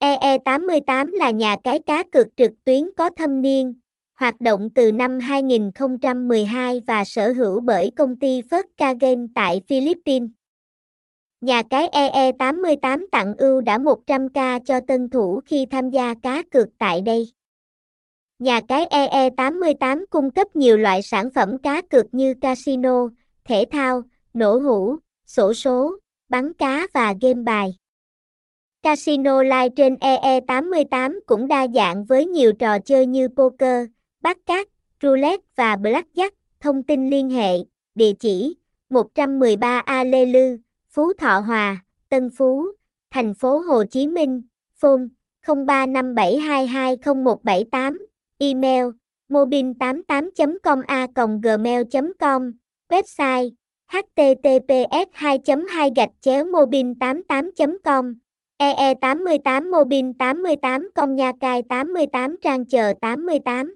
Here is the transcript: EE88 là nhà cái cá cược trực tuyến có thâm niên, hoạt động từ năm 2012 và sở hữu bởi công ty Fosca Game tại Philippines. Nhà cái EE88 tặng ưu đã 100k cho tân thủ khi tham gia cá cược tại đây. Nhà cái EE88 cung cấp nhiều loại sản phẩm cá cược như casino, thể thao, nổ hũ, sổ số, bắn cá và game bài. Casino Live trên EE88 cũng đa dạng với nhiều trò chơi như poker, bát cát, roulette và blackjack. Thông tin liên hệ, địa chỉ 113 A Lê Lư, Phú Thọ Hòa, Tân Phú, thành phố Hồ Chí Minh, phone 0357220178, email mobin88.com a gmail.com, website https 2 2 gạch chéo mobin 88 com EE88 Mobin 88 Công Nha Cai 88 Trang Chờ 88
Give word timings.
EE88 0.00 1.12
là 1.12 1.30
nhà 1.30 1.56
cái 1.64 1.78
cá 1.78 2.02
cược 2.12 2.26
trực 2.36 2.50
tuyến 2.64 2.90
có 2.96 3.10
thâm 3.16 3.42
niên, 3.42 3.74
hoạt 4.14 4.40
động 4.40 4.68
từ 4.74 4.92
năm 4.92 5.18
2012 5.18 6.80
và 6.86 7.04
sở 7.04 7.32
hữu 7.32 7.60
bởi 7.60 7.90
công 7.96 8.16
ty 8.16 8.42
Fosca 8.42 8.98
Game 9.00 9.26
tại 9.34 9.60
Philippines. 9.68 10.30
Nhà 11.40 11.62
cái 11.70 11.88
EE88 11.88 13.06
tặng 13.12 13.34
ưu 13.38 13.60
đã 13.60 13.78
100k 13.78 14.60
cho 14.64 14.80
tân 14.80 15.10
thủ 15.10 15.40
khi 15.46 15.66
tham 15.66 15.90
gia 15.90 16.14
cá 16.14 16.42
cược 16.50 16.68
tại 16.78 17.00
đây. 17.00 17.32
Nhà 18.38 18.60
cái 18.68 18.86
EE88 18.86 20.04
cung 20.10 20.30
cấp 20.30 20.56
nhiều 20.56 20.76
loại 20.76 21.02
sản 21.02 21.30
phẩm 21.34 21.58
cá 21.58 21.82
cược 21.82 22.14
như 22.14 22.34
casino, 22.40 23.08
thể 23.44 23.64
thao, 23.70 24.02
nổ 24.34 24.58
hũ, 24.58 24.96
sổ 25.26 25.54
số, 25.54 25.98
bắn 26.28 26.52
cá 26.52 26.86
và 26.94 27.14
game 27.20 27.42
bài. 27.42 27.76
Casino 28.88 29.42
Live 29.42 29.68
trên 29.76 29.94
EE88 29.94 31.20
cũng 31.26 31.48
đa 31.48 31.66
dạng 31.74 32.04
với 32.04 32.26
nhiều 32.26 32.52
trò 32.52 32.78
chơi 32.78 33.06
như 33.06 33.28
poker, 33.28 33.86
bát 34.20 34.38
cát, 34.46 34.68
roulette 35.02 35.44
và 35.56 35.76
blackjack. 35.76 36.30
Thông 36.60 36.82
tin 36.82 37.10
liên 37.10 37.30
hệ, 37.30 37.52
địa 37.94 38.12
chỉ 38.20 38.56
113 38.90 39.78
A 39.78 40.04
Lê 40.04 40.26
Lư, 40.26 40.56
Phú 40.90 41.12
Thọ 41.18 41.40
Hòa, 41.40 41.84
Tân 42.08 42.30
Phú, 42.38 42.64
thành 43.10 43.34
phố 43.34 43.58
Hồ 43.58 43.84
Chí 43.84 44.06
Minh, 44.06 44.42
phone 44.80 45.02
0357220178, 45.46 47.98
email 48.38 48.84
mobin88.com 49.28 50.82
a 50.86 51.06
gmail.com, 51.42 52.52
website 52.88 53.50
https 53.88 55.06
2 55.12 55.38
2 55.68 55.90
gạch 55.96 56.10
chéo 56.20 56.44
mobin 56.44 56.94
88 56.94 57.50
com 57.84 58.14
EE88 58.58 59.70
Mobin 59.70 60.14
88 60.14 60.90
Công 60.94 61.16
Nha 61.16 61.32
Cai 61.40 61.62
88 61.62 62.36
Trang 62.42 62.64
Chờ 62.64 62.92
88 63.00 63.74